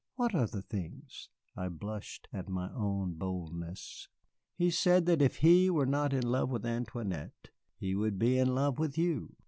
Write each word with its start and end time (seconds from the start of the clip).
"What 0.15 0.33
other 0.33 0.63
things?" 0.63 1.29
I 1.55 1.69
blushed 1.69 2.27
at 2.33 2.49
my 2.49 2.73
own 2.73 3.13
boldness. 3.19 4.07
"He 4.55 4.71
said 4.71 5.05
that 5.05 5.21
if 5.21 5.35
he 5.35 5.69
were 5.69 5.85
not 5.85 6.11
in 6.11 6.23
love 6.23 6.49
with 6.49 6.65
Antoinette, 6.65 7.49
he 7.77 7.93
would 7.93 8.17
be 8.17 8.39
in 8.39 8.55
love 8.55 8.79
with 8.79 8.97
you." 8.97 9.35